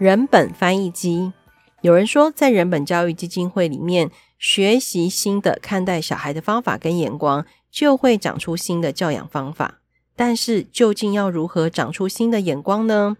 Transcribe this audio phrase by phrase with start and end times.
[0.00, 1.34] 人本翻译机。
[1.82, 9.80] 有人说，在人本教育基金会里面学习新的看待小孩的方法跟眼光，就会长出新的教养方法。
[10.16, 13.18] 但是，究竟要如何长出新的眼光呢？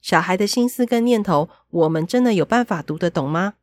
[0.00, 3.54] 小孩的心思跟念头，我们真的有办法读得懂吗？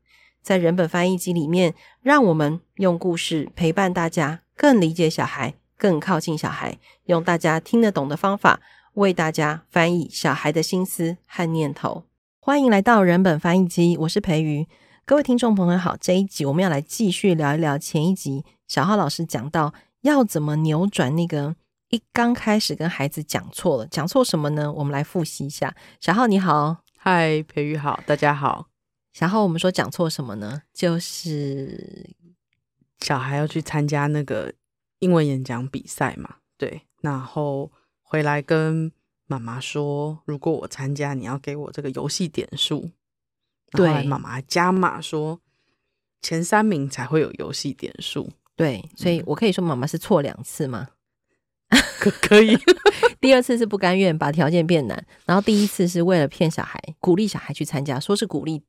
[0.42, 8.60] 在人本翻译机里面，让我们用故事陪伴大家，更理解小孩，更靠近小孩，用大家听得懂的方法，
[8.96, 12.04] 为大家翻译小孩的心思和念头。
[12.48, 14.66] 欢迎来到人本翻译机，我是培瑜。
[15.06, 21.58] 各位听众朋友好，这一集我们要来继续聊一聊前一集小浩老师讲到要怎么扭转那个
[21.90, 24.72] 一刚开始跟孩子讲错了，讲错什么呢？
[24.72, 25.76] 我们来复习一下。
[26.00, 28.68] 小浩你好，嗨，培瑜好，大家好。
[29.12, 30.62] 小浩，我们说讲错什么呢？
[30.74, 32.10] 就是
[33.02, 34.54] 小孩要去参加那个
[35.00, 37.70] 英文演讲比赛嘛，对，然后
[38.02, 38.90] 回来跟。
[39.28, 42.90] 妈妈说：“如果我参加，你要给我这个游戏点数。”
[43.72, 45.40] 对，妈妈加码说
[46.24, 50.88] ：“前三名才会有游戏点数。”对，所以我可以说妈妈是错两次吗？
[52.00, 52.58] 可可以？
[53.20, 58.64] 第二次是不甘愿把条件变难，然后第一次是为了骗小孩，鼓励小孩去参加，说是鼓励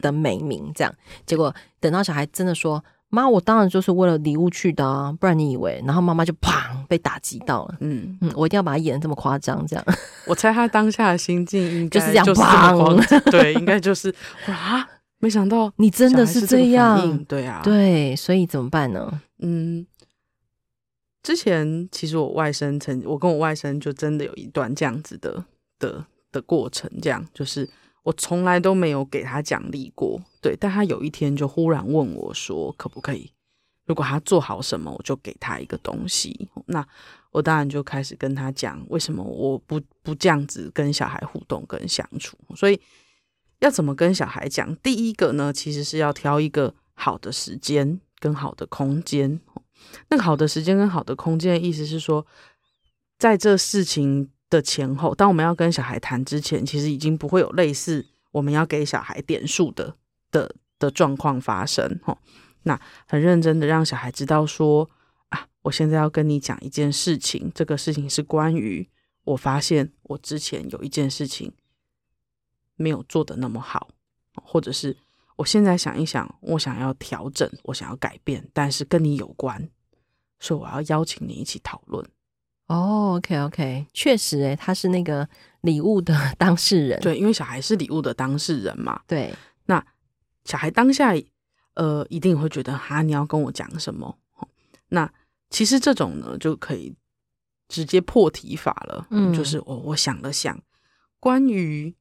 [0.00, 0.94] 的美名，这样。
[1.26, 2.82] 结果等到小孩真的说。
[3.10, 5.82] 妈，我当然就是为了礼物去的啊，不然你以为？
[5.86, 6.52] 然后妈妈就砰
[6.86, 7.76] 被打击到了。
[7.80, 9.84] 嗯嗯，我一定要把它演的这么夸张，这样。
[10.26, 14.14] 我猜他当下的心境应该就是这样，砰，对，应该就是
[14.48, 14.86] 哇，
[15.18, 19.22] 没想到你真的是这样，对啊，对，所以怎么办呢？
[19.38, 19.86] 嗯，
[21.22, 25.44] 之前其实我外甥曾，我跟我外甥就真的有一段这样子的
[25.78, 27.68] 的的过程，这样就是。
[28.08, 33.30] 我从来都没有给他奖励过，对，但他有一天就忽然问我说：“可不可以？
[33.84, 36.82] 如果他做好什么，我就给他一个东西。”那
[37.32, 42.38] 我当然就开始跟他讲，为什么我不不这样子跟小孩互动跟相处。
[42.56, 42.80] 所以
[43.58, 44.74] 要怎么跟小孩讲？
[44.76, 49.38] 第一个呢，其实是要挑一个好的时间跟好的空间。
[50.08, 52.26] 那好的时间跟好的空间的意思是说，
[53.18, 54.30] 在这事情。
[54.50, 59.96] 的前后，当我们要跟小孩谈之前，其实已经不会有类似我们要给小孩点数的
[60.30, 62.00] 的的状况发生。
[62.04, 62.16] 齁，
[62.62, 64.88] 那很认真的让小孩知道说
[65.28, 68.88] 啊，我现在要跟你讲一件事情，这个事情是关于
[69.24, 71.52] 我发现我之前有一件事情
[72.76, 73.90] 没有做的那么好，
[74.34, 74.96] 或者是
[75.36, 79.68] 我现在想一想，我想要调整，我想要改变，但是跟你有关，
[80.40, 82.04] 所以我要邀请你一起讨论。
[82.68, 83.86] 哦、okay.
[83.92, 85.28] 确实，诶，他是那个
[85.62, 87.00] 礼物的 当事人。
[87.00, 89.00] 对，因为小孩是礼物的当事人嘛。
[89.06, 89.34] 对，
[89.66, 89.84] 那
[90.44, 91.14] 小孩当下，
[91.74, 94.18] 呃，一定会觉得，哈，你要跟我讲什么？
[94.90, 95.10] 那
[95.50, 96.94] 其实这种呢，就可以
[97.68, 99.06] 直接破题法了。
[99.10, 100.60] 嗯，就是我我想了想，
[101.18, 101.94] 关于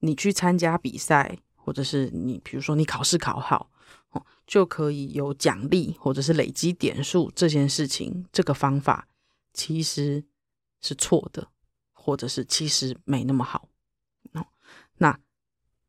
[0.00, 3.70] 你去参加比赛，或者是你，比如说你考试考好，
[4.46, 9.08] 就可以有奖励，或者是累积点数这件事情，这个方法。
[9.56, 10.22] 其实
[10.82, 11.48] 是错的，
[11.94, 13.68] 或者是其实没那么好。
[14.98, 15.18] 那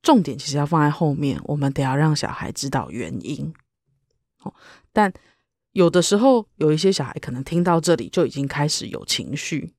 [0.02, 3.54] 重点其实要放在后面，我们得要让小孩知道原因。
[4.42, 4.54] 哦
[4.92, 5.14] 但
[5.74, 9.76] 有的时候有一些小孩可能听到这里就已经开始有情绪。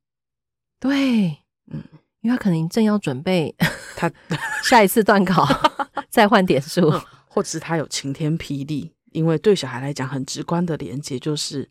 [0.79, 1.83] 对，嗯，
[2.21, 3.55] 因为他可能正要准备
[3.97, 4.11] 他
[4.65, 5.47] 下一次段考
[6.09, 6.91] 再换点数，
[7.27, 11.71] 或者是他有晴天霹雳，因为对小孩来讲很直观的连接就是。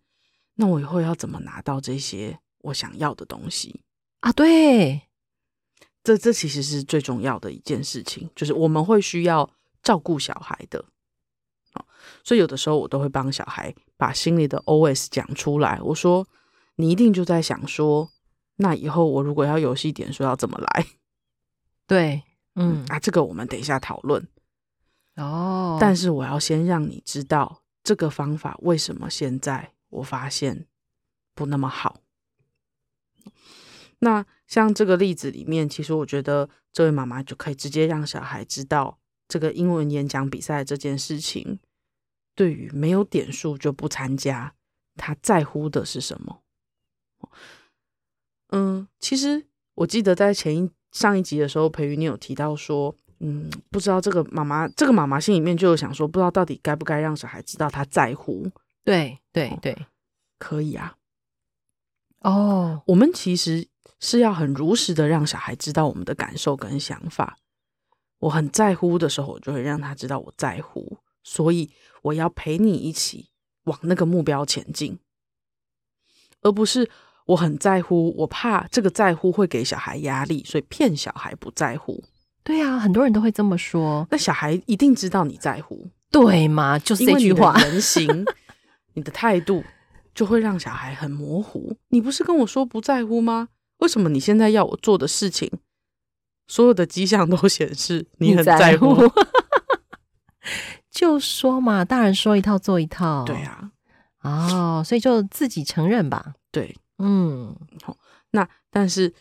[0.58, 3.82] 那我以后要怎么拿到这些我想要的东西
[4.22, 4.32] 啊？
[4.34, 5.04] 对，
[6.04, 9.50] 这这其实是最重要的一件事情，就是我们会需要
[9.84, 10.84] 照顾小孩的，
[12.24, 15.80] 所以有的时候我都会帮小孩把心里的 OS 讲出来。
[15.82, 16.28] 我说
[16.76, 18.10] ：“你一定就在想说，
[18.56, 20.88] 那以后我如果要游戏点数要怎么来？”
[21.86, 22.24] 对，
[22.56, 24.28] 嗯，啊，这个我们等一下讨论
[25.18, 25.78] 哦。
[25.80, 29.74] 但是我要先让你知道这个方法为什么现在。
[29.90, 30.68] 我发现
[31.34, 32.02] 不那么好。
[34.00, 41.60] 那像这个例子里面，其实我觉得这位妈妈就可以直接让小孩知道，这个英文演讲比赛这件事情，
[42.36, 44.54] 对于没有点数就不参加，
[44.96, 46.44] 他在乎的是什么？
[48.50, 58.50] 嗯，其实我记得在前一上一集的时候，培瑜你有提到说，嗯，不知道这个妈妈，这个妈妈心里面就有想说，不知道到底该不该让小孩知道他在乎。
[58.88, 59.78] 对对对，
[60.40, 60.96] 可以啊。
[62.22, 62.94] 哦，oh.
[62.94, 63.68] 我们其实
[64.00, 67.38] 是要很如实的让小孩知道我们的感受跟想法。
[68.20, 71.70] 我很在乎的时候，我就会让他知道我在乎，所以
[72.02, 73.28] 我要陪你一起
[73.66, 74.98] 往那个目标前进，
[76.42, 76.90] 而不是
[77.26, 82.02] 我很在乎，我怕这个在乎会给小孩压力，所以骗小孩不在乎。
[82.42, 84.08] 对啊，很多人都会这么说。
[84.10, 86.80] 那小孩一定知道你在乎，对吗？
[86.80, 88.08] 就是这句话，人形，
[88.98, 89.64] 你的态度
[90.16, 91.78] 就会让小孩很模糊。
[91.90, 93.50] 你不是跟我说不在乎吗？
[93.78, 95.52] 为什么你现在要我做的事情，
[96.48, 98.96] 所有的迹象都显示你很在乎？
[98.96, 99.14] 在 乎
[100.90, 103.24] 就说嘛，大人说一套做一套。
[103.24, 103.72] 对啊，
[104.24, 106.34] 哦，所以就自己承认吧。
[106.52, 107.96] 对，嗯，好。
[108.32, 109.14] 那但是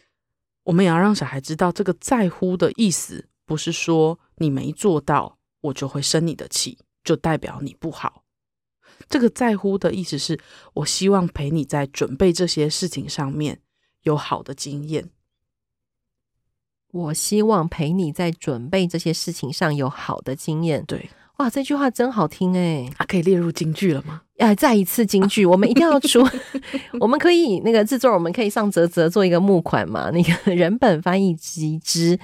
[0.64, 8.22] 我们也要让小孩知道，这个在乎的意思不是说你没做到，我就会生你的气，就代表你不好。
[9.08, 10.38] 这个在乎的意思是
[10.74, 13.60] 我希望陪你在准备这些事情上面
[14.02, 15.10] 有好的经验。
[16.92, 20.82] 我希望陪你在准备这些事情上有好的经验。
[20.86, 22.90] 对，哇，这句话真好听哎！
[22.96, 24.22] 啊，可以列入金句了吗？
[24.38, 26.26] 哎，再一次金句，我们一定要出。
[27.00, 30.10] 我们可以那个制作，我们可以上泽泽做一个募款嘛？
[30.10, 32.18] 那个 人本翻译机之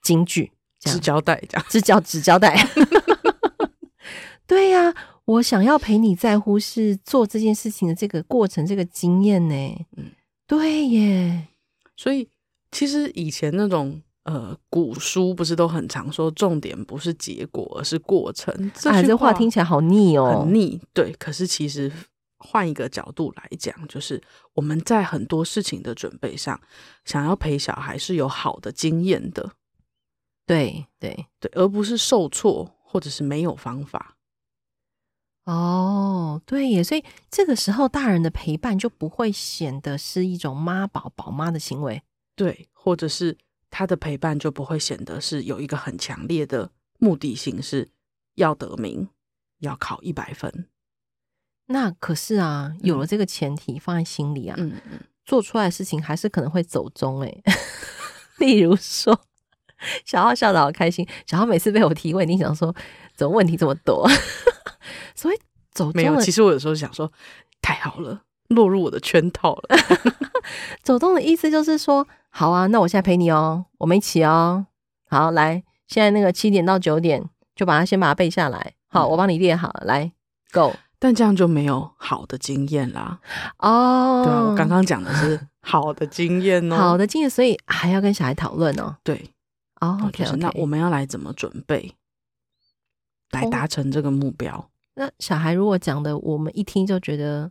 [0.00, 2.68] 金句，只交代这样，只交只交代。
[4.46, 4.94] 对呀、啊，
[5.24, 9.86] 我想要陪你在乎是做这件事情的这个过程，这个经验呢。
[9.96, 10.12] 嗯，
[10.46, 11.48] 对耶。
[11.96, 12.28] 所以
[12.70, 14.00] 其实以前那种。
[14.24, 18.72] 呃，古书不是都很常说，重点不是结果，而是过程。
[18.74, 20.80] 这哎，这话听起来好腻哦，很腻。
[20.94, 21.92] 对，可是其实
[22.38, 24.18] 换一个角度来讲，就是
[24.54, 26.58] 我们在很多事情的准备上，
[27.04, 29.52] 想要陪小孩是有好的经验的。
[30.46, 34.16] 对对对，而不是受挫或者是没有方法。
[35.44, 42.02] 哦，对耶，所以这个时候大人的陪伴就不会显得是一种妈宝宝妈的行为。
[42.34, 43.38] 对，或者是。
[43.76, 46.70] 他的陪伴就不会显得是有一个很强烈的
[47.00, 47.90] 目的性，是
[48.36, 49.08] 要得名，
[49.58, 50.68] 要考一百分。
[51.66, 57.42] 那可是啊，有了这个前提放在心里啊，嗯嗯，做出来的事情还是可能会走中哎。
[58.38, 59.20] 例如说，
[60.04, 62.72] 小浩笑得好开心，小浩每次被我提问，你想说
[63.16, 64.08] 怎么问题这么多？
[65.14, 65.36] 所以
[65.72, 67.10] 走钟没有，其实我有时候想说，
[67.60, 69.76] 太好了，落入我的圈套了。
[70.82, 72.06] 走动的意思就是说。
[72.36, 74.66] 好啊，那我现在陪你哦，我们一起哦。
[75.08, 78.74] 好，来，现在那个七点到九点，就把它先把它背下来。
[78.88, 80.10] 好，嗯、我帮你列好了，来
[80.50, 80.72] ，Go。
[80.98, 83.20] 但这样就没有好的经验啦。
[83.58, 88.96] 哦，对啊，我刚刚讲的是 好的经验哦，好的经验，所以还要跟小孩讨论哦。
[89.04, 89.30] 对，
[89.80, 91.94] 哦，OK，就是那我们要来怎么准备，
[93.30, 94.68] 来达成这个目标？
[94.94, 97.50] 那小孩如果讲的，我们一听就觉得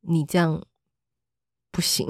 [0.00, 0.62] 你这样
[1.70, 2.06] 不行。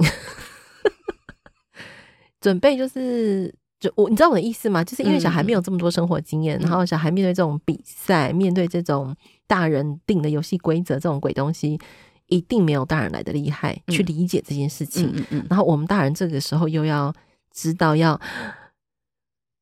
[2.39, 4.83] 准备就是，就我你知道我的意思吗？
[4.83, 9.15] 就是因为小孩没有这么多生活经验，嗯、然后小孩面对这种比赛，面对这种
[9.47, 11.79] 大人定的游戏规则这种鬼东西，
[12.27, 15.07] 一定没有大人来的厉害去理解这件事情。
[15.07, 17.11] 嗯嗯嗯、然后我们大人这个时候又要
[17.51, 18.21] 知道要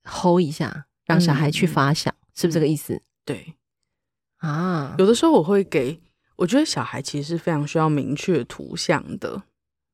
[0.04, 3.02] hold 一下，让小孩去发想，嗯、是不是这个意思？
[3.24, 3.56] 对
[4.48, 6.00] 啊，有的时候我会给，
[6.36, 9.44] 我觉得小孩其实是非常需要明确图像的，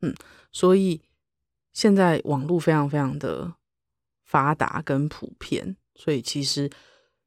[0.02, 0.14] 嗯，
[0.52, 1.02] 所以。
[1.72, 3.54] 现在网络非常非常的
[4.26, 6.70] 发达跟普遍，所以其实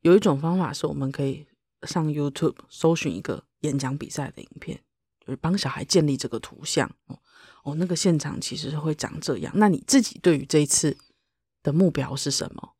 [0.00, 1.46] 有一种方法是我们可以
[1.84, 4.78] 上 YouTube 搜寻一个演讲比赛的影片，
[5.20, 7.18] 就是帮小孩建立这个图像哦。
[7.62, 9.52] 哦，那个现场其实是会长这样。
[9.56, 10.98] 那你自己对于这一次
[11.62, 12.74] 的目标是什么？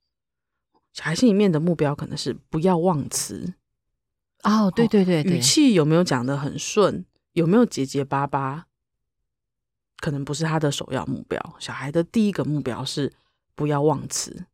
[0.93, 3.55] 小孩心里面的目标可能是不要忘词。
[4.43, 7.05] 哦，对对对对，语气有没有讲的很顺？
[7.33, 8.67] 有没有结结巴巴？
[9.99, 11.41] 可能不是他的首要目标。
[11.61, 13.13] 小孩的第一个目标是
[13.55, 14.47] 不要忘词。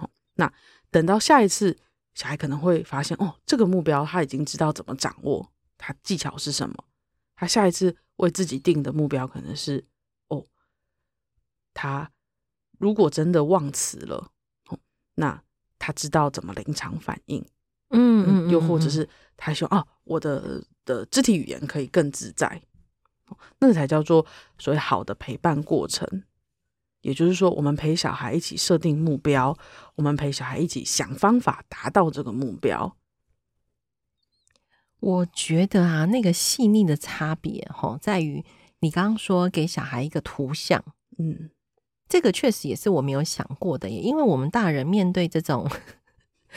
[0.00, 0.52] 哦，那
[0.90, 1.76] 等到下一次，
[2.14, 6.84] 小孩可能会发现，哦，这个目标他已经知道怎么掌握，他技巧是什么。
[7.34, 9.84] 他下一次为自己定的目标可能是，
[10.28, 10.46] 哦，
[11.74, 12.10] 他
[12.78, 14.32] 如果真的忘词了，
[14.70, 14.78] 哦，
[15.16, 15.42] 那
[15.78, 17.44] 他知道怎么临场反应。
[17.90, 22.62] 嗯嗯，嗯，又或者是他说，哦，我的的肢体语言可以更自在。
[23.58, 24.24] 那个才叫做
[24.56, 26.22] 所谓好的陪伴过程，
[27.00, 29.56] 也就是说，我们陪小孩一起设定目标，
[29.96, 32.96] 我们陪小孩一起想方法达到这个目标。
[35.00, 38.44] 我觉得啊，那个细腻的差别哈，在于
[38.78, 40.84] 你刚刚说给小孩一个图像，
[41.18, 41.50] 嗯，
[42.08, 45.68] 这个确实也是我没有想过的耶，因为我们大人面对这种。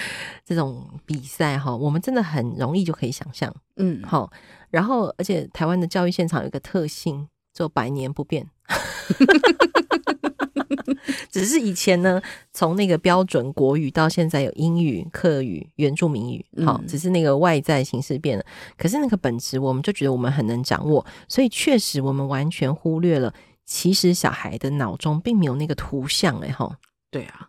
[0.45, 4.31] 这种比赛哈，我们真的很容易就可以想象，嗯，好，
[4.69, 8.47] 然后而且台湾的教育现场有一个特性，就百年不变，
[11.31, 18.43] 只是以前呢，从那个标准国语到现在有英语、客语、原住民语，好，只是那个外在形式变了，
[18.77, 23.33] 可是那个本质，我们就觉得我们很能掌握，所以确实我们完全忽略了，
[23.65, 26.77] 其实小孩的脑中并没有那个图像，哎哈，
[27.11, 27.48] 对啊。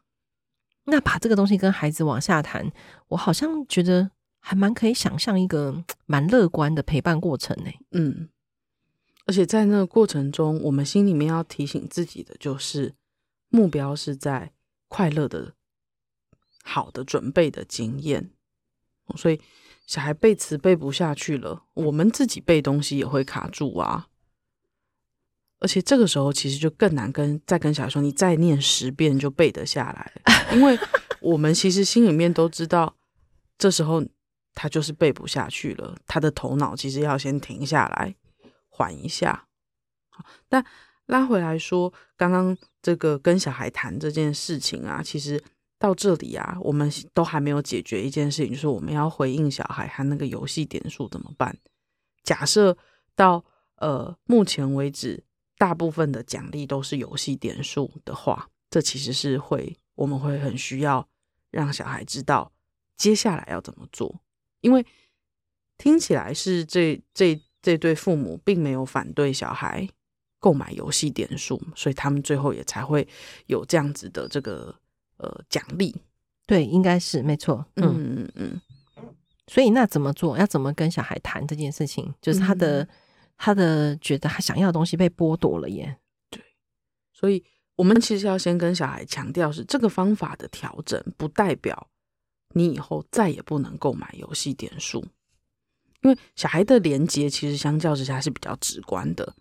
[0.85, 2.73] 那把这个东西跟孩子往下谈，
[3.09, 4.11] 我好像觉得
[4.41, 7.71] 还蛮可以想象一个蛮乐观的陪伴过程呢。
[7.93, 8.29] 嗯，
[9.27, 12.95] 而且在那个过程中，我们心里面要提醒自己的就是，
[13.49, 14.53] 目标是在
[14.89, 15.53] 快乐的、
[16.65, 18.31] 好的准备的经验。
[19.17, 19.41] 所以
[19.87, 24.09] 小孩背词背不下去了，我们自己背东西也会卡住啊。
[25.61, 30.12] 而且这个时候其实就更难跟再跟小孩说，你再念十遍就背得下来，
[30.57, 30.79] 因为
[31.21, 32.97] 我们其实心里面都知道，
[33.59, 34.02] 这时候
[34.55, 38.14] 他就是背不下去了，他的头脑其实要先停下来，
[38.71, 39.47] 缓一下。
[40.09, 40.64] 好但
[41.07, 45.43] 拉回来说，刚刚这个跟小孩谈这件事情啊，其实
[45.79, 51.55] 到这里啊，我们都还没有解决一件事情，就是我们要回应小孩他那个游戏点数怎么办？
[52.25, 52.75] 假设
[53.14, 53.45] 到
[53.76, 55.23] 呃目前为止。
[55.61, 61.07] 大部分的奖励都是游戏点数的话，这其实是会我们会很需要
[61.50, 62.50] 让小孩知道
[62.97, 64.23] 接下来要怎么做，
[64.62, 64.87] 因为
[65.76, 69.87] 听起来是这这这对父母并没有反对小孩
[70.38, 73.07] 购买游戏点数，所以他们最后也才会
[73.45, 74.75] 有这样子的这个
[75.19, 75.95] 呃奖励。
[76.47, 77.67] 对，应该是没错。
[77.75, 78.61] 嗯嗯嗯嗯。
[79.47, 80.38] 所以那怎么做？
[80.38, 82.14] 要怎么跟小孩谈这件事情？
[82.23, 82.83] 就是他的。
[82.83, 82.88] 嗯
[83.42, 85.97] 他的觉得他想要的东西被剥夺了耶，
[86.28, 86.42] 对，
[87.11, 87.42] 所以
[87.75, 91.88] 我们其实要先跟小孩强调是这个方法的调整，不代表
[92.52, 95.06] 你以后再也不能购买游戏点数，
[96.02, 99.35] 因为小孩的连接其实相较之下是比较直观的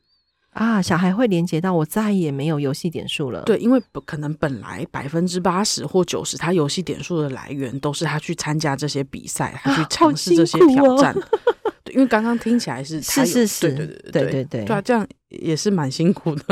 [0.52, 11.14] 啊，小孩会连接到我再也没有游戏点数了，对，因为可能本来百分之八十或九十他游戏点数的来源都是他去参加这些比赛，他去尝试这些挑战。
[11.94, 16.44] 因为刚刚听起来是是是是，对对对对对对对啊，这样也是蛮辛苦的，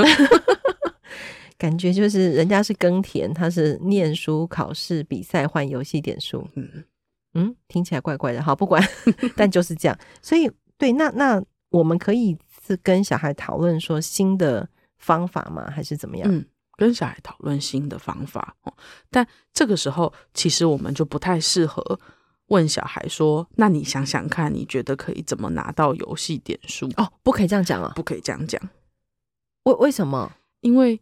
[1.57, 6.83] 感觉就是人家是耕田，他是念书、考试、比赛换游戏点数，嗯
[7.33, 8.83] 嗯，听起来怪怪的，好不管，
[9.35, 9.97] 但就是这样。
[10.21, 14.67] 所以对，那那我们可以是跟小孩讨论说新的
[14.97, 15.69] 方法吗？
[15.69, 16.27] 还是怎么样？
[16.31, 16.45] 嗯，
[16.77, 18.55] 跟小孩讨论新的方法，
[19.09, 21.99] 但这个时候其实我们就不太适合。
[22.47, 27.91] 问小孩说：“那你想想看，你觉得可以怎么拿到游戏点数？”哦，不可以这样讲啊！
[27.95, 28.61] 不可以这样讲。
[29.63, 30.31] 为为什么？
[30.61, 31.01] 因为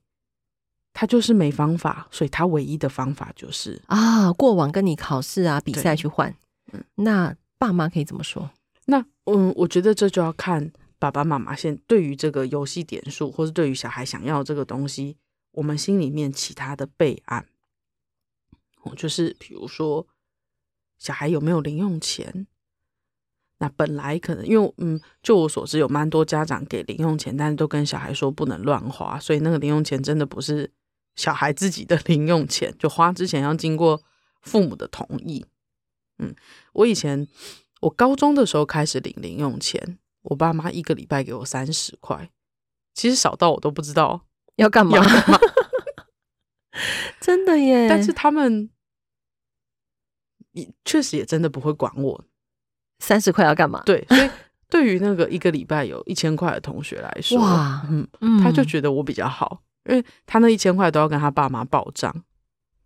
[0.92, 6.36] 他就是没方法，所以他唯一的方法就是啊，过往跟你考试啊、比赛去换。
[6.74, 8.50] 嗯，那爸妈可以怎么说？
[8.86, 15.16] 那嗯，我觉得这就要看爸爸妈妈现对于这个游戏点数，或是对于小孩想要这个东西，
[15.52, 17.46] 我们心里面其他的备案。
[18.82, 20.08] 哦，就是比如说。
[20.98, 22.48] 小孩有没有零用钱？
[23.60, 30.70] 那本来可能因为嗯，就我所知，有蛮多家长给零用钱，但是都跟小孩说不能乱花，所以那个零用钱真的不是
[31.16, 34.04] 小孩自己的 零用钱，就花之前要经过
[34.42, 35.46] 父母的同意。
[36.20, 36.36] 嗯，
[36.74, 37.26] 我以前
[37.80, 42.30] 我高中的时候开始领零用钱，我爸妈一个礼拜给我三十块，
[42.94, 44.26] 其实少到我都不知道
[44.58, 44.98] 要干嘛，
[47.22, 47.88] 真的耶！
[47.88, 48.70] 但是他们。
[50.84, 52.24] 确实也真的不会管我，
[53.00, 53.82] 三十块要干嘛？
[53.86, 54.30] 对，所以
[54.70, 62.14] 对于那个一个礼拜有一千块的同学来说，哇，嗯，他就觉得我比较好，因为他那一千块都要跟他爸妈报账，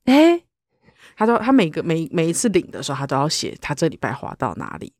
[0.05, 0.43] 哎、欸，
[1.15, 4.93] 他都他每个每每一次领的时候，他都要写他这礼拜花到哪里，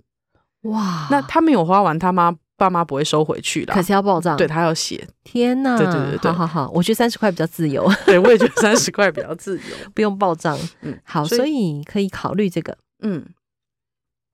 [0.64, 2.36] 哇，那他没有花完，他妈。
[2.60, 5.08] 爸妈不会收回去的，可是要报账，对，他要写。
[5.24, 7.90] 天哪，对对对对，好好好，我觉得三十块比较自由。
[8.06, 9.64] 对，我也觉得三十块比较自由，
[9.96, 10.60] 不用报账。
[10.82, 12.78] 嗯，好，所以，所以可以考虑这个。
[13.02, 13.26] 嗯，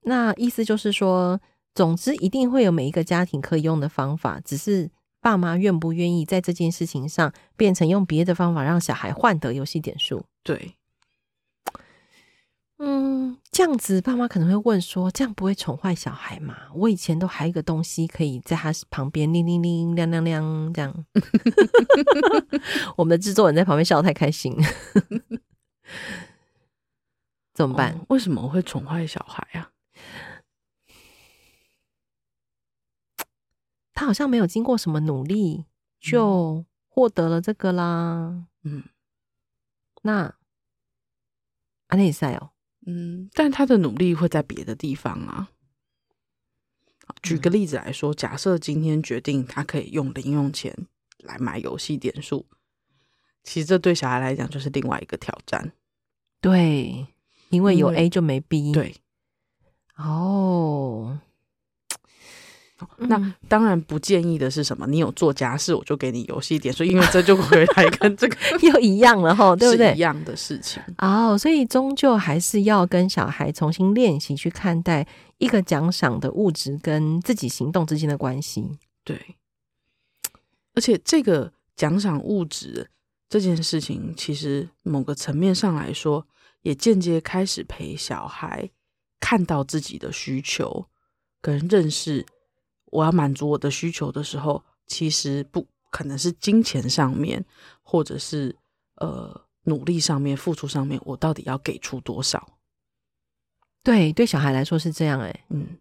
[0.01, 1.39] 那意思就是说，
[1.75, 4.89] 总之一定会有每一个家庭可以用的方法，只是
[5.21, 10.25] 爸妈愿不愿意在这件事情上变成用别的方法让小孩换得游戏点数。
[10.43, 10.73] 对。
[12.77, 21.05] 嗯，这样子，爸妈可能会问说：“这样不会宠坏小孩吗？”我以前都还有一个东西可以在他旁边，铃铃铃，亮亮亮，这样。
[22.97, 24.53] 我们的制作人在旁边笑得太开心，
[27.55, 27.93] 怎么办？
[27.93, 29.71] 哦，为什么会宠坏小孩啊？
[33.95, 35.63] 他好像没有经过什么努力
[36.01, 38.47] 就获得了这个啦。
[38.63, 38.83] 嗯，
[40.01, 40.35] 那
[41.87, 42.51] 安内赛哦。
[42.85, 45.49] 嗯，但他的努力会在别的地方啊。
[47.21, 50.75] 举个例子来说，假设今天决定他可以用零用钱
[51.19, 52.45] 来买游戏点数，
[53.43, 55.71] 其实这对小孩来讲就是另外一个挑战。
[56.41, 57.07] 对，
[57.49, 58.71] 因为有 A 就没 B。
[58.71, 58.95] 对，
[59.97, 61.19] 哦，
[62.97, 64.85] 那当然不建议的是什么？
[64.87, 68.35] 你有做家事，我就给你游戏点，所以因为这就回来跟这个
[68.67, 69.93] 又一样了哈，对不对？
[69.93, 78.77] 一样的事情哦，所以终究还是要跟小孩重新练习去看待一个奖赏的物质跟自己行动之间的关系。
[79.05, 79.37] 对，
[80.73, 82.89] 而且这个奖赏物质
[83.29, 86.27] 这件事情，其实某个层面上来说，
[86.63, 88.69] 也间接开始陪小孩
[89.21, 90.87] 看到自己的需求
[91.41, 92.25] 跟认识。
[92.95, 97.43] 我要满足我的需求的时候，其实不可能是金钱上面，
[97.81, 98.55] 或者是
[98.95, 102.47] 呃努力上面、付出上面，我到底要给出多少？
[103.83, 105.77] 对，对小孩来说是这样，哎，嗯，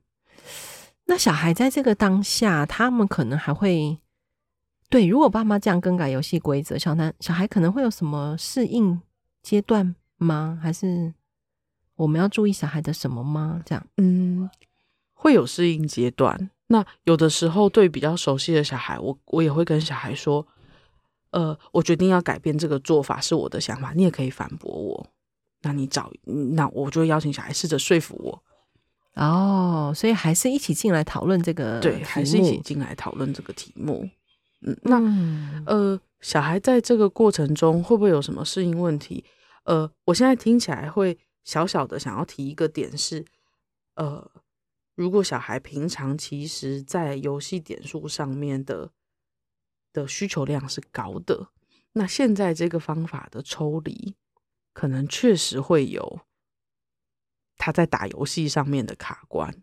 [1.07, 3.99] 那小孩在这个当下，他们可能还会
[4.91, 9.01] 对，如果爸妈这样更改游戏规则，小男小孩可能会有什么适应
[9.43, 10.59] 阶段吗？
[10.63, 11.15] 还是
[11.97, 13.63] 我们要注意小孩的什么吗？
[13.65, 14.51] 这样，嗯，
[15.13, 16.51] 会有适应阶段。
[16.75, 20.45] 那有的时候，对比较熟悉的小孩，我我也会跟小孩说，
[21.31, 25.07] 呃，我决定要改变这个做法是我的想法，你也可以反驳我。
[25.63, 26.11] 那你找，
[26.57, 28.43] 那我就会邀请小孩试着说服我。
[29.15, 34.11] 哦，所以还是一起进来讨论这个，对，还是一起进来讨论这个题目。
[34.63, 34.99] 嗯，那
[35.73, 39.23] 呃，小孩在这个过程中会不会有什么适应问题？
[39.63, 43.25] 呃，我现在听起来会小小的想要提一个点是，
[43.95, 44.29] 呃。
[44.95, 48.93] 如果小孩平常其实在游戏点数上面的
[49.93, 51.49] 的需求量是高的，
[51.93, 54.15] 那现在这个方法的抽离，
[54.73, 56.21] 可能确实会有
[57.57, 59.63] 他在打游戏上面的卡关。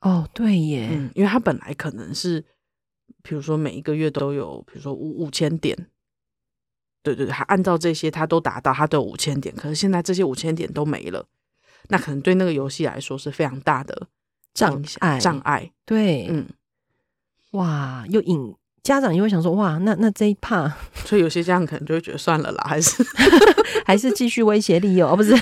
[0.00, 2.42] 哦，对耶，嗯，因为他本来可能是，
[3.22, 5.90] 比如说每一个月都有，比如说五五千点，
[7.02, 11.28] 对对对，他按照这些他都达到，他都有五千点，可是现在这些五千点都没了。
[11.88, 14.08] 那可能对那个游戏来说是非常大的
[14.54, 15.70] 障碍，障碍。
[15.84, 16.46] 对，嗯，
[17.52, 20.72] 哇，又引家长又会想说，哇，那那这一趴，
[21.04, 23.04] 所以有些家长可能就会觉得算了啦，还是
[23.84, 25.34] 还是继续威胁利诱，哦，不是？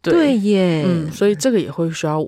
[0.00, 2.24] 对，对耶，嗯，所以这个也会需要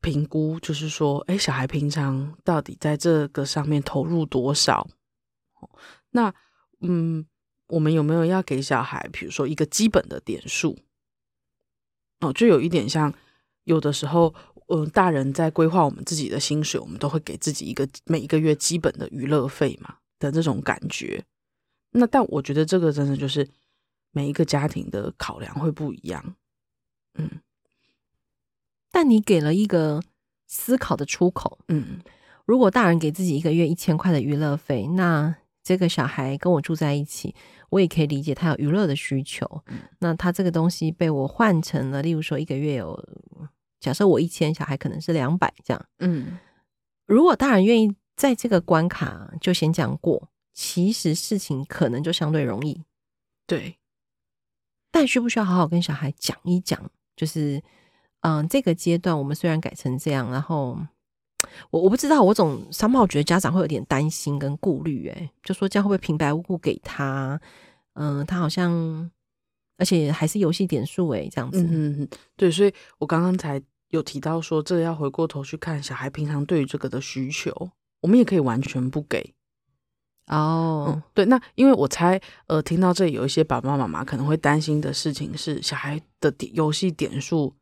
[0.00, 4.86] 评估，就是说，哎，小孩平常到底在这个上面投入多少？
[6.10, 6.34] 那，
[6.80, 7.24] 嗯，
[7.68, 10.76] 我们有没有要给小孩，比如说一个基本的点数？
[12.22, 13.12] 哦，就有一点像，
[13.64, 14.32] 有的时候，
[14.68, 21.24] 嗯、呃，大人在规划我们自己的薪水，我们都会给自己一个每一个月基本的娱乐费嘛的这种感觉。
[21.90, 23.46] 那但我觉得这个真的就是
[24.12, 26.36] 每一个家庭的考量会不一样。
[27.18, 27.28] 嗯，
[28.92, 30.00] 但你给了一个
[30.46, 31.58] 思考的出口。
[31.68, 31.98] 嗯，
[32.46, 37.34] 如果大人给自己一个月一千块的娱乐费，那这个小孩跟我住在一起。
[37.72, 43.02] 我也可以理解他有娱乐的需求，嗯、那他这个东西被我换成了，例如说一个月有，
[43.80, 45.86] 假设我一千，小孩可能是两百这样。
[46.00, 46.38] 嗯，
[47.06, 52.82] 如果大人愿意在这个关卡就先讲过，其实事情可能就相对容易。
[53.46, 53.78] 对，
[54.90, 56.90] 但需不需要好好跟小孩讲一讲？
[57.16, 57.56] 就是，
[58.20, 60.78] 嗯、呃，这个阶段我们虽然改成这样，然后。
[61.70, 67.40] 我我不知道，我总三炮觉得家长会有点担心跟顾虑，哎，就说这样会不会平白无故给他？
[67.94, 69.10] 嗯、呃，他好像，
[69.76, 71.62] 而且还是游戏点数，哎，这样子。
[71.62, 79.34] 嗯，对，所以我刚刚才有提到说，这个要回过头去看小孩平常对于这个的需求，我们也可以完全不给。
[80.28, 80.94] 哦、oh.
[80.94, 87.52] 嗯，对，那因为我猜，呃，听到这里有一些爸爸妈妈可能会担心的事情是，小孩的点游戏点数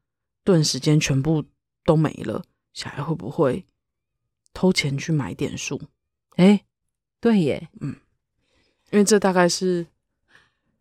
[0.45, 1.43] 顿时间全部
[1.85, 3.65] 都没了，小孩会不会？
[4.53, 5.81] 偷钱去买点数，
[6.35, 6.65] 哎，
[7.21, 7.95] 对耶，嗯，
[8.91, 9.87] 因为这大概是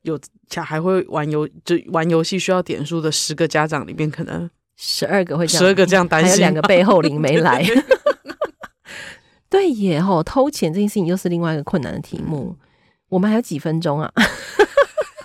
[0.01, 7.63] 有小孩会玩游就玩游戏需要点数的十个家长里面，可能十二个会这样，十二个这样担心，还有两个背后零没来。
[9.47, 12.57] 对耶，吼，偷钱这件事情又是另外一个困难的题目。
[12.59, 12.67] 嗯、
[13.09, 14.11] 我们还有几分钟啊？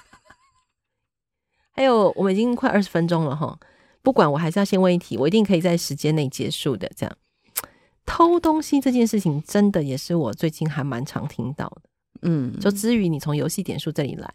[1.72, 3.58] 还有，我们已经快二十分钟了哈。
[4.04, 7.16] 不管，我还是要先问一题，我一定可以在时间内结束的，这样。
[8.04, 11.82] 偷东西这件事情，真的也是我最近还蛮常听到的。
[12.20, 14.30] 嗯，就至于你从游戏点数这里来，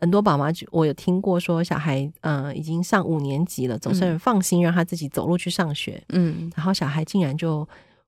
[0.00, 6.02] 很多爸妈我有听过说，小孩呃已经上五年级了，总是很放心让他自己走路去上学。
[6.08, 7.66] 嗯，然后小孩竟然就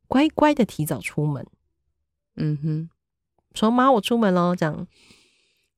[0.09, 1.47] 乖乖的提早出门。
[2.35, 2.91] 嗯哼，
[3.55, 4.85] 说妈，我出门喽，这样。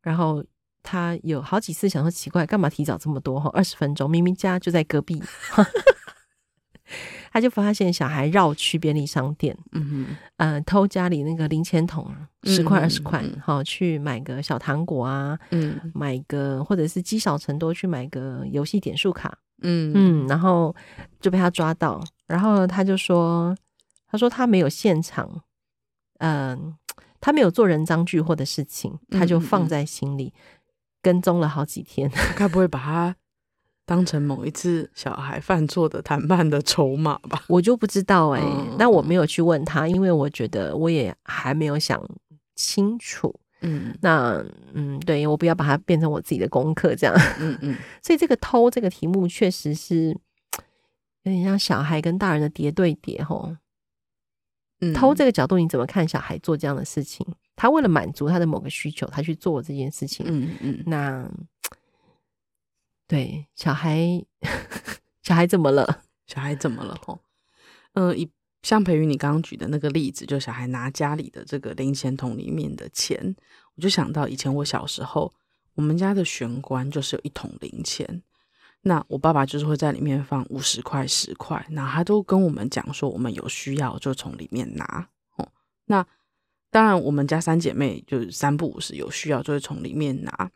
[0.01, 0.43] 然后
[0.87, 3.41] 他有好几次想说奇怪，干嘛提早这么多？
[3.41, 5.21] 哈，二十分钟，明明家就在隔壁。
[7.33, 12.09] 他就发现小孩绕去便利商店，嗯哼，呃，偷家里那个零钱筒，
[12.45, 19.93] 十块二十块，好、嗯、去买个小糖果啊，嗯，买个或者是积少成多去买个游戏点数卡，嗯。
[19.95, 20.75] 嗯，然后
[21.21, 23.55] 就被他抓到，然后他就说，
[24.07, 25.29] 他说他没有现场，
[26.21, 26.75] 嗯、呃，
[27.21, 30.43] 他没有做人赃俱获的事情，他就放在心里，嗯嗯
[31.07, 33.15] 跟踪了好几天， 该不会把他
[33.85, 37.45] 当成某一次小孩犯错的谈判的筹码吧？
[37.47, 42.05] 我就不知道哎、欸，那、嗯、我没有去问他，因为我觉得我也还没有想
[42.57, 43.33] 清楚。
[43.61, 47.15] 嗯，那嗯，对，我不要把它变成我自己的功课这样。
[47.39, 50.09] 嗯嗯， 所以这个偷这个题目确实是
[51.23, 53.55] 有点像小孩跟大人的叠对叠吼。
[54.81, 57.25] 嗯，偷这个角度你怎么看小孩做这样的事情？
[57.57, 60.25] 他为了满足他的某个需求，他去做这件事情。
[60.29, 61.29] 嗯嗯，那
[63.09, 64.25] 对小孩，
[65.23, 66.05] 小孩怎么了？
[66.27, 66.97] 小孩怎么了？
[67.05, 67.19] 吼，
[67.95, 68.31] 呃，一。
[68.63, 73.37] 像培瑜你刚刚举的那个例子，就小孩拿家里的这个零钱桶里面的钱，
[73.77, 75.33] 我就想到以前我小时候，
[75.75, 78.25] 我们家的玄关就是有一桶零钱，
[78.81, 85.09] 那我爸爸就是会在里面放五十块、十块，那他都跟我们讲说，我们有需要就从里面拿。
[85.37, 85.49] 哦，
[85.85, 86.05] 那
[86.77, 90.51] 当然我们家三姐妹就是三不五时有需要就会从里面拿。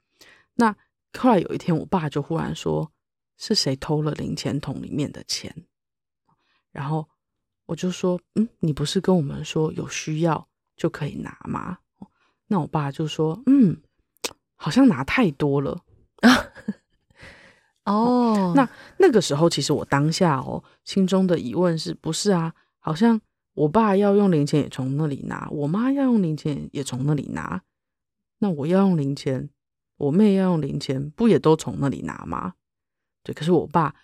[0.57, 0.77] 那
[1.19, 2.93] 后来有一天，我爸就忽然说，
[3.39, 5.65] 是谁偷了零钱桶里面的钱？
[6.73, 7.09] 然后。
[7.67, 11.79] 我就说，嗯，你不是跟我们说有需要就可以拿吗？
[12.49, 13.81] 那我爸就说，嗯，
[14.57, 15.81] 好像拿太多了
[16.23, 16.47] 啊。
[17.87, 22.53] 哦，那那个时候其实我当下哦，心中的疑问是不是啊？
[22.81, 23.21] 好像
[23.55, 27.63] 我爸要用零钱也从那里拿，我妈要用零钱也从那里拿，
[28.39, 29.51] 那我要用零钱，
[29.97, 32.55] 我妹要用零钱，不也都从那里拿吗？
[33.23, 33.95] 对，可是我爸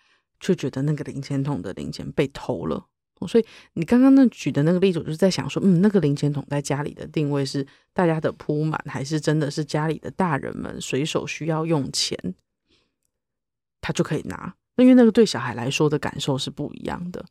[0.40, 2.86] 却觉得那个零钱桶的零钱被偷了。
[3.26, 12.34] 所以你刚刚那举的那个例子，就是在想说，嗯，那个零钱桶在家里的定位是大家的铺满，还是真的是家里的大人们随手需要用钱，
[13.80, 14.54] 他就可以拿？
[14.74, 17.24] 那因为那个对小孩来说的感受是不一样的。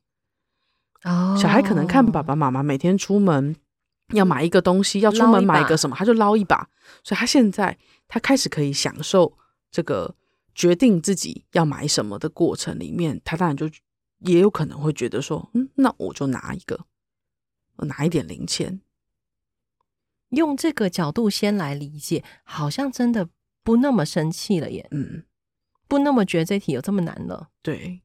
[1.06, 3.56] 哦，小孩可能看爸爸妈妈每天出门
[4.10, 6.70] 要买一个东西，要出门买一个什么，他就捞一把，
[7.04, 7.78] 所以他现在
[8.10, 9.38] 他开始可以享受
[9.72, 10.14] 这个
[10.54, 13.70] 决定自己要买什么的过程里面，他当然就。
[14.20, 16.86] 也有可能会觉得说，嗯，那我就拿一个，
[17.76, 18.80] 我拿一点零钱。
[20.30, 23.28] 用这个角度先来理解，好像真的
[23.62, 24.88] 不那么生气了耶。
[24.92, 25.26] 嗯，
[25.88, 27.50] 不那么觉得这题有这么难了。
[27.62, 28.02] 对。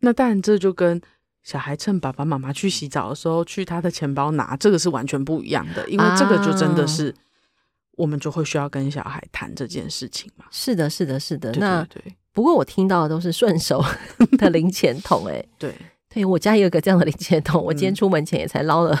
[0.00, 1.00] 那当然，这就跟
[1.44, 7.14] 小孩趁爸爸妈妈去洗澡的时候去他的钱包拿，这个是完全不一样的，因为这个就真的是
[7.96, 10.46] 我们就会需要跟小孩谈这件事情嘛。
[10.50, 11.52] 是的，是的，是的。
[11.52, 12.02] 对对对。
[12.06, 13.84] 那不过我听到的都是顺手
[14.38, 15.72] 的零钱桶， 哎，对，
[16.08, 18.98] 对我家也有个这样的零钱桶，我今天出门前也才捞了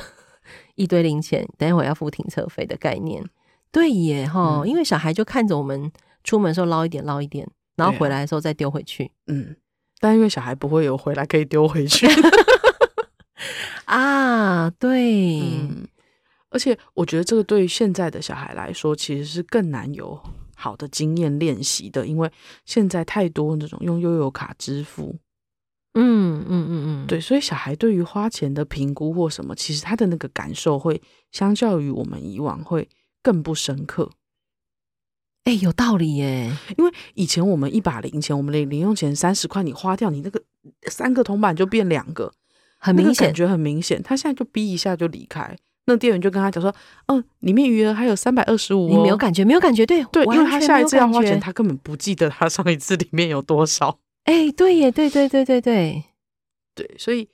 [0.74, 3.24] 一堆零钱，等一会儿要付停车费的概念。
[3.72, 5.90] 对耶，哈，因为小孩就看着我们
[6.22, 9.10] 出门的时候捞一点，捞一点，然后回来的时候再丢回去。
[9.26, 9.56] 嗯，
[10.04, 12.06] 但因为小孩不会有回来可以丢回去
[13.86, 15.88] 啊，对，嗯，
[16.50, 20.20] 而且我觉得这个对于现在的小孩来说，其实是更难有。
[20.54, 22.30] 好的经验练习的，因为
[22.66, 25.16] 现在太多那种用悠游卡支付，
[25.94, 31.00] 嗯嗯嗯嗯，对，所以小孩对于花钱的评估或什么，其实他的那个感受会
[31.32, 32.90] 相较于我们以往会
[33.22, 34.10] 更不深刻。
[35.44, 40.42] 哎，有道理耶，因为以前我们一把零钱，我们的零用钱三十块，你花掉，你那个
[40.86, 42.32] 三个铜板就变两个，
[42.78, 44.02] 很明显，感觉很明显。
[44.02, 45.54] 他现在就逼一下就离开。
[45.86, 46.74] 那店员就跟他讲说
[47.08, 53.98] ：“嗯，里面余额还有三百二十五。”你没有感觉，没有感觉，对对，因为他下一次要花钱，他根本不记得他上一次里面有多少。
[54.24, 56.04] 哎，对耶，对对对对对
[56.74, 57.28] 对，所以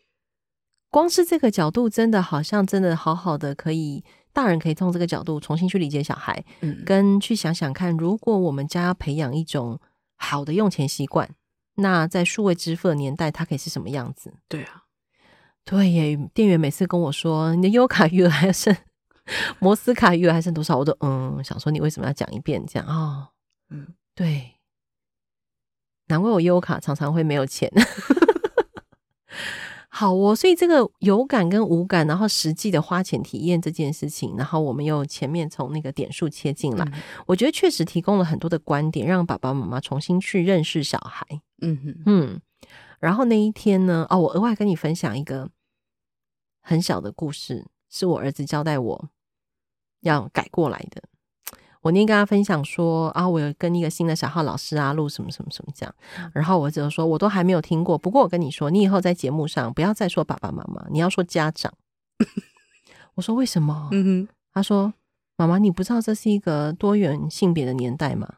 [0.90, 9.80] 光是这个角度，真的好像真的好好的，可以大人可以从这个角度重新去理解小孩，嗯，跟去想想看，如果我们家要培养一种
[10.16, 11.28] 好的用钱习惯，
[11.76, 14.34] 那在数位支付的年代，它可以是什么样子？
[14.48, 14.84] 对啊。
[15.62, 18.74] 对耶，店员每次跟我说你的优卡余额还剩，
[19.58, 22.94] 摩斯卡余额还剩多少，我都嗯想说你为什么要讲一遍这样啊？
[22.94, 23.28] 哦、
[23.68, 24.54] 嗯，对，
[26.06, 27.70] 难怪我优卡常常会没有钱。
[29.92, 41.26] 好哦，所以这个有感跟无感，然后实际的花钱体验这件事情，然后我们又前面从那个点数切进来，嗯、我觉得确实提供了很多的观点，让爸爸妈妈重新去认识小孩。
[41.60, 42.40] 嗯哼嗯。
[43.00, 45.50] 然后那一天呢，哦，我额外跟你分享一个
[46.62, 49.10] 很小的故事，是我儿子交代我
[50.02, 51.02] 要改过来的。
[51.82, 55.94] 我那天跟他分享说啊，我有跟一个新的小号老师啊录什么什么什么这样，
[56.32, 57.96] 然后我就说，我都还没有听过。
[57.96, 61.72] 不过我跟你说，你以后在节目上不要再说爸爸妈妈，你要说家长。
[63.14, 63.88] 我说为什么？
[63.92, 64.92] 嗯哼，他说
[65.36, 68.28] 妈妈，你不知道这是一个多元性别的年代吗？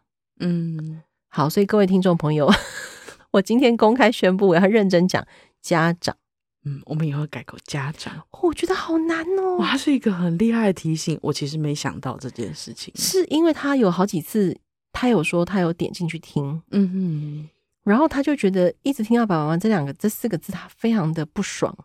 [0.40, 2.50] 嗯，好，所以各位听众朋友。
[3.33, 5.26] 我今天公开宣布，我要认真讲
[5.61, 6.16] 家长。
[6.64, 8.25] 嗯，我们以后改口家长。
[8.42, 9.57] 我觉得好难哦。
[9.59, 12.94] 哇，他是一个很厉害的提醒，我其实没想到这件事情。
[12.96, 14.57] 是因为他有好几次，
[14.92, 17.48] 他有说他有点进去听，嗯哼，
[17.83, 21.77] 然后他就觉得一直听到“爸爸妈妈”这两个这四个字，他非常的不爽。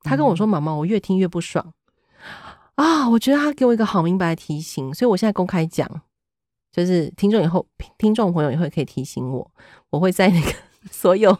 [0.00, 1.72] 他跟我说：“妈妈，我越听越不爽。”
[2.74, 5.88] 啊，我觉得他给我一个好明白的提醒，所以我现在公开讲，
[6.72, 7.66] 就是听众以后
[7.98, 9.50] 听众朋友也会可以提醒我，
[9.90, 10.52] 我会在那个
[10.90, 11.36] 所有。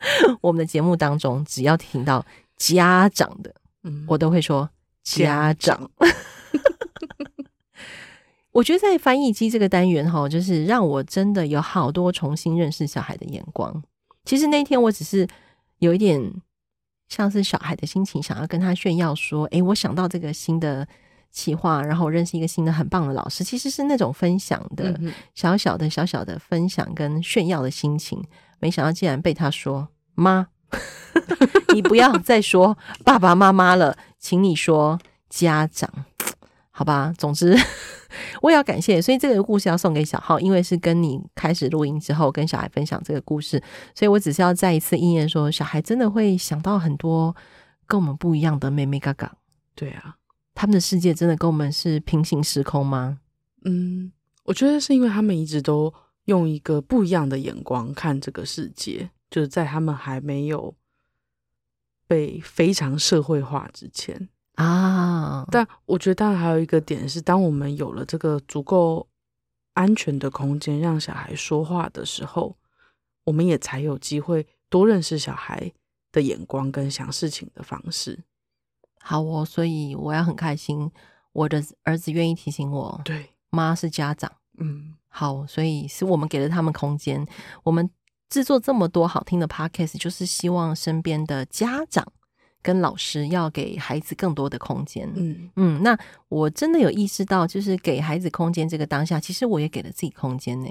[0.40, 2.24] 我们的节目当中，只要听到
[2.56, 4.68] 家长的，嗯，我都会说
[5.02, 5.90] 家长。
[8.52, 13.82] 我觉得在翻译机这个单元哈，就是让我真的有好多重新认识小孩的眼光。
[14.24, 15.28] 其实那天我只是
[15.78, 16.32] 有一点
[17.08, 20.86] 像是小孩的心情，想要跟他炫耀说：“诶，我想到这个新的
[21.30, 24.98] 企划，然后认识一个新的很棒的老师。”其实是那种分享的
[25.34, 28.20] 小小的小小的分享跟炫耀的心情。
[28.60, 30.48] 没想到竟然被他说妈，
[31.74, 35.88] 你不要再说爸爸妈妈了，请你说家长，
[36.70, 37.14] 好吧？
[37.16, 37.56] 总之，
[38.42, 43.62] 我也要感谢，所以这个故事要送给小浩，因为是跟你开始录音之后跟小孩分享这个故事，
[43.94, 47.34] 所以我只是要再一次应验说，小孩真的会想到很多
[47.86, 49.36] 跟我们不一样的妹妹嘎嘎。
[49.74, 50.16] 对啊，
[50.54, 53.18] 他们的世界真的跟我们是平行时空吗？
[53.64, 54.10] 嗯，
[54.44, 55.94] 我觉得是因为他们一直都。
[56.28, 60.74] 用一个不一样的眼光看这个世界，就是在他们还没有
[62.06, 65.46] 被非常社会化之前啊。
[65.50, 69.08] 但我觉得，当然还有一个点是，当我们有了这个足够
[69.72, 72.58] 安全的空间，让小孩说话的时候，
[73.24, 75.72] 我们也才有机会多认识小孩
[76.12, 78.22] 的眼光跟想事情的方式。
[79.00, 80.92] 好哦，所以我要很开心，
[81.32, 84.94] 我的儿子愿意提醒我，对，妈是家长，嗯。
[85.08, 87.26] 好，所以是我们给了他们空间。
[87.64, 87.90] 我们
[88.28, 92.06] 制作这么多好听的 podcast，就是希望身边的家长
[92.62, 95.10] 跟老师要给孩子更多的空间。
[95.16, 100.68] 嗯嗯，那我真的有意识到，就是给孩子空间这个当下，其实我也给了自己空间呢。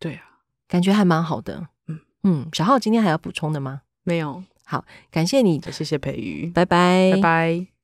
[0.00, 0.22] 对啊，
[0.66, 1.68] 感觉还蛮好的。
[1.86, 3.82] 嗯嗯，小浩今天还要补充的吗？
[4.02, 4.42] 没有。
[4.64, 7.75] 好，感谢你，谢谢培瑜，拜拜，拜拜。